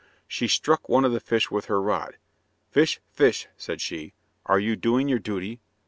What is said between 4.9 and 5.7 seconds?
your duty?"